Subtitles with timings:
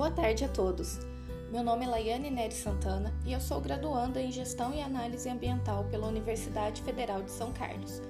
[0.00, 0.98] Boa tarde a todos.
[1.52, 5.84] Meu nome é Laiane Nery Santana e eu sou graduanda em Gestão e Análise Ambiental
[5.90, 8.00] pela Universidade Federal de São Carlos.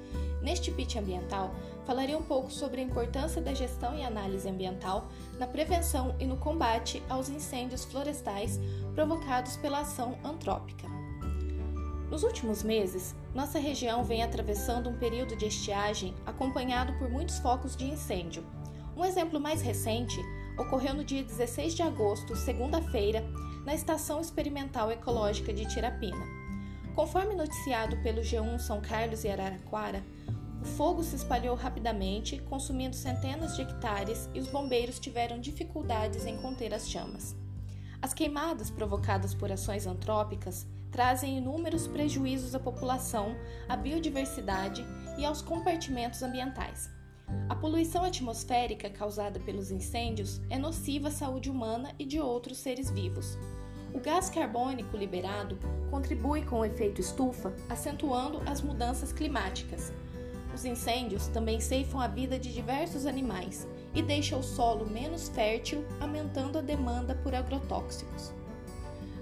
[0.41, 1.53] Neste pitch ambiental,
[1.85, 6.37] falarei um pouco sobre a importância da gestão e análise ambiental na prevenção e no
[6.37, 8.61] combate aos incêndios florestais
[8.95, 10.87] provocados pela ação antrópica.
[12.09, 17.75] Nos últimos meses, nossa região vem atravessando um período de estiagem acompanhado por muitos focos
[17.75, 18.47] de incêndio.
[18.97, 20.21] Um exemplo mais recente
[20.61, 23.25] ocorreu no dia 16 de agosto, segunda-feira,
[23.65, 26.25] na Estação Experimental Ecológica de Tirapina.
[26.95, 30.05] Conforme noticiado pelo G1 São Carlos e Araraquara,
[30.61, 36.37] o fogo se espalhou rapidamente, consumindo centenas de hectares e os bombeiros tiveram dificuldades em
[36.37, 37.35] conter as chamas.
[38.03, 43.35] As queimadas provocadas por ações antrópicas trazem inúmeros prejuízos à população,
[43.67, 44.85] à biodiversidade
[45.17, 46.91] e aos compartimentos ambientais.
[47.49, 52.91] A poluição atmosférica causada pelos incêndios é nociva à saúde humana e de outros seres
[52.91, 53.39] vivos.
[53.93, 55.59] O gás carbônico liberado
[55.91, 59.93] contribui com o efeito estufa, acentuando as mudanças climáticas,
[60.55, 65.85] os incêndios também ceifam a vida de diversos animais e deixam o solo menos fértil,
[66.01, 68.33] aumentando a demanda por agrotóxicos.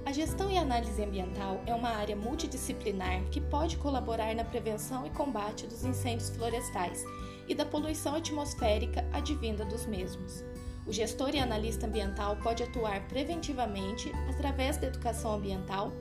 [0.07, 5.11] A gestão e análise ambiental é uma área multidisciplinar que pode colaborar na prevenção e
[5.11, 7.05] combate dos incêndios florestais
[7.49, 10.45] e da poluição atmosférica advinda dos mesmos.
[10.87, 15.93] O gestor e analista ambiental pode atuar preventivamente através da educação ambiental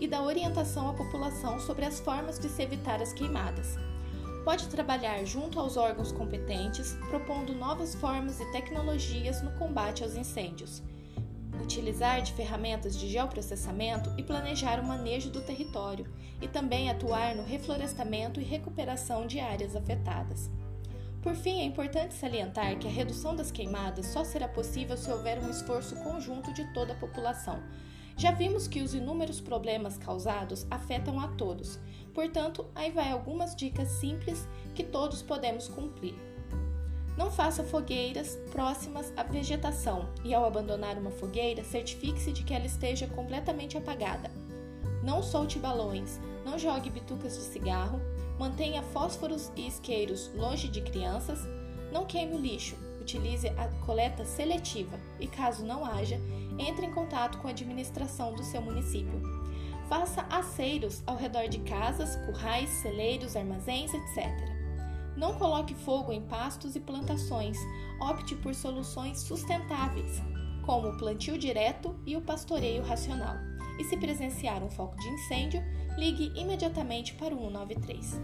[0.00, 3.76] e da orientação à população sobre as formas de se evitar as queimadas
[4.44, 10.82] pode trabalhar junto aos órgãos competentes, propondo novas formas e tecnologias no combate aos incêndios,
[11.62, 16.06] utilizar de ferramentas de geoprocessamento e planejar o manejo do território,
[16.40, 20.50] e também atuar no reflorestamento e recuperação de áreas afetadas.
[21.22, 25.38] Por fim, é importante salientar que a redução das queimadas só será possível se houver
[25.38, 27.62] um esforço conjunto de toda a população,
[28.20, 31.78] já vimos que os inúmeros problemas causados afetam a todos,
[32.12, 36.14] portanto, aí vai algumas dicas simples que todos podemos cumprir.
[37.16, 42.66] Não faça fogueiras próximas à vegetação e, ao abandonar uma fogueira, certifique-se de que ela
[42.66, 44.30] esteja completamente apagada.
[45.02, 48.02] Não solte balões, não jogue bitucas de cigarro,
[48.40, 51.46] mantenha fósforos e isqueiros longe de crianças,
[51.92, 56.18] não queime o lixo, utilize a coleta seletiva e, caso não haja,
[56.58, 59.20] entre em contato com a administração do seu município.
[59.90, 64.26] Faça aceiros ao redor de casas, currais, celeiros, armazéns, etc.
[65.18, 67.58] Não coloque fogo em pastos e plantações.
[68.00, 70.22] Opte por soluções sustentáveis,
[70.64, 73.36] como o plantio direto e o pastoreio racional.
[73.78, 75.62] E se presenciar um foco de incêndio,
[75.96, 78.20] ligue imediatamente para o 193.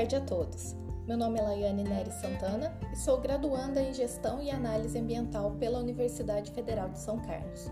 [0.00, 0.74] tarde a todos.
[1.06, 5.78] Meu nome é Laiane Nery Santana e sou graduanda em Gestão e Análise Ambiental pela
[5.78, 7.70] Universidade Federal de São Carlos.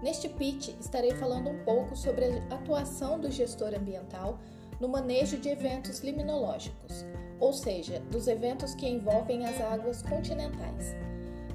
[0.00, 4.38] Neste pitch, estarei falando um pouco sobre a atuação do gestor ambiental
[4.78, 7.04] no manejo de eventos liminológicos,
[7.40, 10.94] ou seja, dos eventos que envolvem as águas continentais.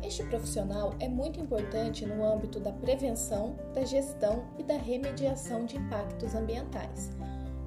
[0.04, 5.78] Este profissional é muito importante no âmbito da prevenção, da gestão e da remediação de
[5.78, 7.12] impactos ambientais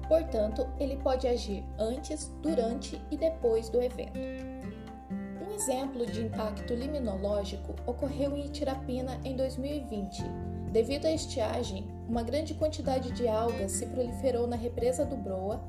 [0.07, 4.19] Portanto, ele pode agir antes, durante e depois do evento.
[5.41, 10.23] Um exemplo de impacto liminológico ocorreu em Itirapina em 2020.
[10.71, 15.63] Devido à estiagem, uma grande quantidade de algas se proliferou na represa do Broa,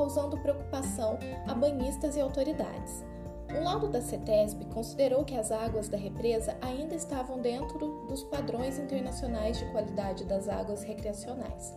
[0.00, 3.04] causando preocupação a banhistas e autoridades.
[3.50, 8.78] Um laudo da CETESB considerou que as águas da represa ainda estavam dentro dos padrões
[8.78, 11.74] internacionais de qualidade das águas recreacionais,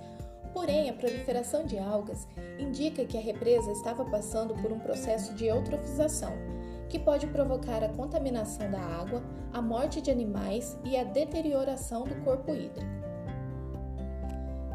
[0.53, 2.28] Porém, a proliferação de algas
[2.59, 6.31] indica que a represa estava passando por um processo de eutrofização,
[6.88, 12.23] que pode provocar a contaminação da água, a morte de animais e a deterioração do
[12.23, 13.03] corpo hídrico.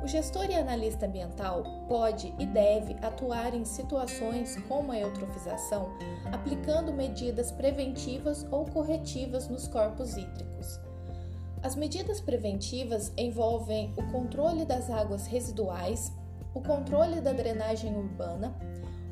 [0.08, 5.90] O gestor e analista ambiental pode e deve atuar em situações como a eutrofização,
[6.32, 10.80] aplicando medidas preventivas ou corretivas nos corpos hídricos.
[11.62, 16.10] As medidas preventivas envolvem o controle das águas residuais,
[16.54, 18.56] o controle da drenagem urbana,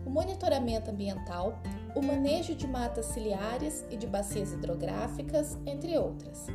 [0.07, 1.59] o monitoramento ambiental,
[1.95, 6.47] o manejo de matas ciliares e de bacias hidrográficas, entre outras.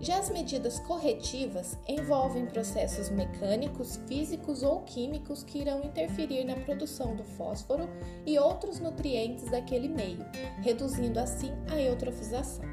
[0.00, 7.16] Já as medidas corretivas envolvem processos mecânicos, físicos ou químicos que irão interferir na produção
[7.16, 7.88] do fósforo
[8.24, 10.24] e outros nutrientes daquele meio,
[10.62, 12.64] reduzindo assim a eutrofização.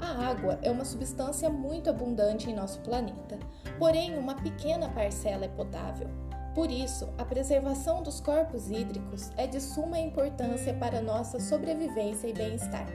[0.00, 3.38] A água é uma substância muito abundante em nosso planeta,
[3.78, 6.08] porém, uma pequena parcela é potável.
[6.54, 12.32] Por isso, a preservação dos corpos hídricos é de suma importância para nossa sobrevivência e
[12.32, 12.86] bem-estar.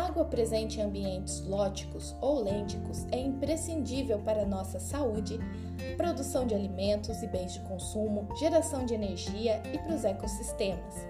[0.00, 5.38] Água presente em ambientes lóticos ou lênticos é imprescindível para nossa saúde,
[5.98, 11.06] produção de alimentos e bens de consumo, geração de energia e para os ecossistemas.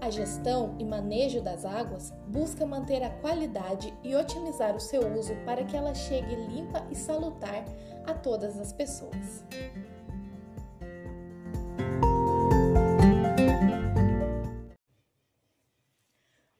[0.00, 5.34] A gestão e manejo das águas busca manter a qualidade e otimizar o seu uso
[5.44, 7.62] para que ela chegue limpa e salutar
[8.06, 9.44] a todas as pessoas.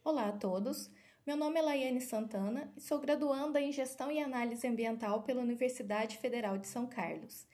[0.05, 0.91] Olá a todos!
[1.27, 6.19] Meu nome é Laiane Santana e sou graduanda em Gestão e Análise Ambiental pela Universidade
[6.19, 7.47] Federal de São Carlos.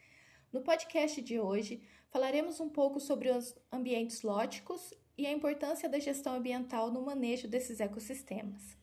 [0.53, 1.81] No podcast de hoje,
[2.11, 7.47] falaremos um pouco sobre os ambientes lóticos e a importância da gestão ambiental no manejo
[7.47, 8.77] desses ecossistemas.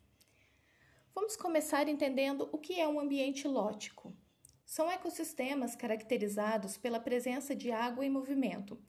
[1.13, 4.15] Vamos começar entendendo o que é um ambiente lótico.
[4.65, 8.79] São ecossistemas caracterizados pela presença de água em movimento,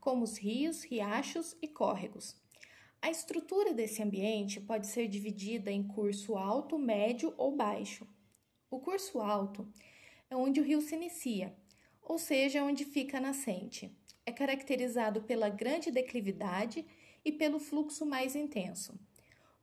[0.00, 2.40] como os rios, riachos e córregos
[3.02, 8.06] a estrutura desse ambiente pode ser dividida em curso alto, médio ou baixo.
[8.70, 9.68] O curso alto
[10.30, 11.52] é onde o rio se inicia,
[12.00, 13.92] ou seja, onde fica a nascente.
[14.24, 16.86] É caracterizado pela grande declividade
[17.24, 18.96] e pelo fluxo mais intenso.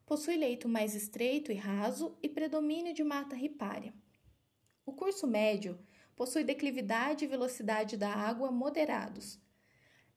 [0.05, 3.93] Possui leito mais estreito e raso e predomínio de mata ripária.
[4.85, 5.79] O curso médio
[6.13, 9.39] possui declividade e velocidade da água moderados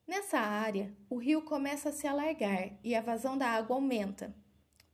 [0.05, 4.35] Nessa área, o rio começa a se alargar e a vazão da água aumenta.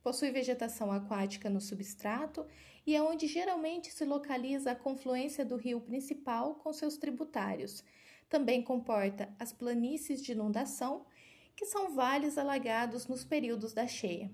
[0.03, 2.45] Possui vegetação aquática no substrato
[2.85, 7.83] e é onde geralmente se localiza a confluência do rio principal com seus tributários.
[8.29, 11.07] Também comporta as planícies de inundação,
[11.55, 14.31] que são vales alagados nos períodos da cheia.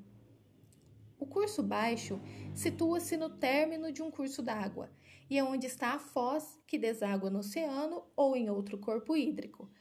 [1.18, 2.20] O curso baixo
[2.54, 4.92] situa-se no término de um curso d'água
[5.30, 9.72] e é onde está a foz que deságua no oceano ou em outro corpo hídrico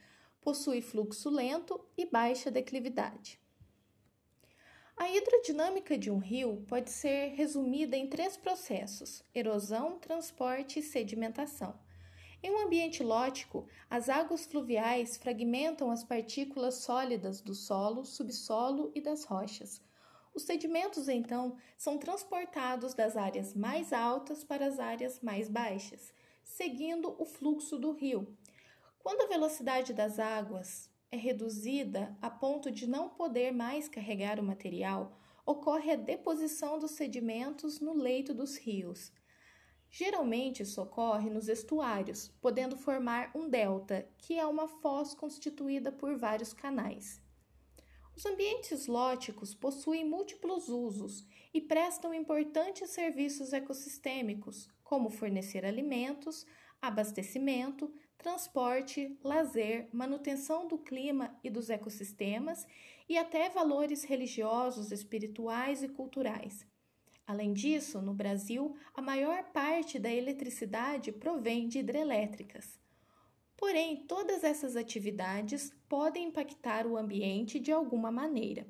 [0.45, 3.39] possui fluxo lento e baixa declividade.
[4.95, 11.73] A hidrodinâmica de um rio pode ser resumida em três processos: erosão, transporte e sedimentação.
[12.43, 19.01] Em um ambiente lótico, as águas fluviais fragmentam as partículas sólidas do solo, subsolo e
[19.01, 19.81] das rochas.
[20.31, 26.13] Os sedimentos, então, são transportados das áreas mais altas para as áreas mais baixas,
[26.43, 28.37] seguindo o fluxo do rio,
[29.05, 34.43] quando a velocidade das águas é reduzida a ponto de não poder mais carregar o
[34.43, 35.15] material,
[35.45, 39.13] ocorre a deposição dos sedimentos no leito dos rios.
[39.91, 46.17] Geralmente isso ocorre nos estuários, podendo formar um delta, que é uma foz constituída por
[46.17, 47.21] vários canais.
[48.15, 56.43] Os ambientes lóticos possuem múltiplos usos e prestam importantes serviços ecossistêmicos, como fornecer alimentos,
[56.81, 62.65] abastecimento, transporte, lazer, manutenção do clima e dos ecossistemas
[63.07, 66.65] e até valores religiosos, espirituais e culturais.
[67.27, 72.79] Além disso, no Brasil, a maior parte da eletricidade provém de hidrelétricas.
[73.57, 78.67] Porém, todas essas atividades podem impactar o ambiente de alguma maneira.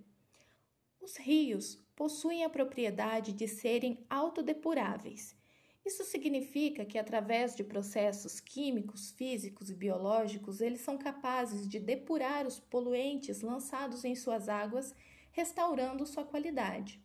[1.01, 5.36] Os rios possuem a propriedade de serem autodepuráveis
[5.85, 12.48] isso significa que, através de processos químicos, físicos e biológicos, eles são capazes de depurar
[12.48, 14.95] os poluentes lançados em suas águas,
[15.31, 17.00] restaurando sua qualidade.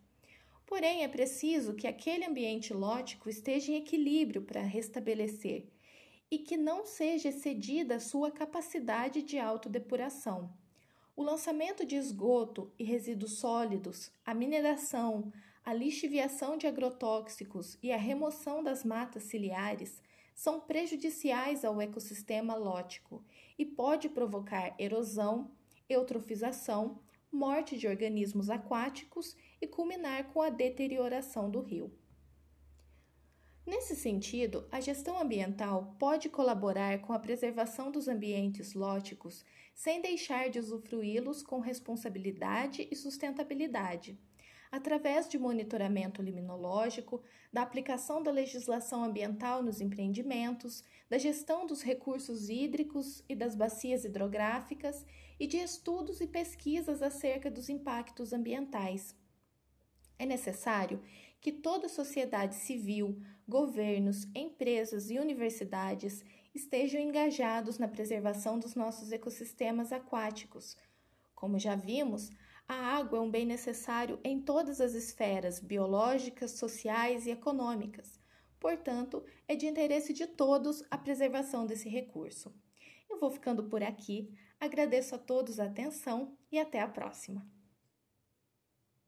[0.64, 5.66] Porém, é preciso que aquele ambiente lótico esteja em equilíbrio para restabelecer
[6.31, 10.50] e que não seja excedida a sua capacidade de autodepuração.
[11.16, 15.31] O lançamento de esgoto e resíduos sólidos, a mineração,
[15.64, 20.02] a lixiviação de agrotóxicos e a remoção das matas ciliares
[20.35, 23.23] são prejudiciais ao ecossistema lótico
[23.59, 25.50] e pode provocar erosão,
[25.88, 26.99] eutrofização,
[27.31, 31.93] morte de organismos aquáticos e culminar com a deterioração do rio.
[33.67, 40.49] Nesse sentido, a gestão ambiental pode colaborar com a preservação dos ambientes lóticos sem deixar
[40.49, 44.19] de usufruí-los com responsabilidade e sustentabilidade
[44.71, 47.23] através de monitoramento liminológico,
[47.53, 54.05] da aplicação da legislação ambiental nos empreendimentos, da gestão dos recursos hídricos e das bacias
[54.05, 55.05] hidrográficas
[55.39, 59.17] e de estudos e pesquisas acerca dos impactos ambientais.
[60.19, 61.03] É necessário
[61.41, 66.23] que toda a sociedade civil, governos, empresas e universidades
[66.55, 70.77] estejam engajados na preservação dos nossos ecossistemas aquáticos.
[71.35, 72.31] Como já vimos,
[72.71, 78.21] a água é um bem necessário em todas as esferas biológicas, sociais e econômicas.
[78.61, 82.55] Portanto, é de interesse de todos a preservação desse recurso.
[83.11, 84.33] Eu vou ficando por aqui.
[84.61, 87.45] Agradeço a todos a atenção e até a próxima.